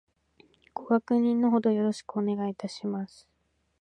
[0.73, 3.27] ご確認の程よろしくお願いいたします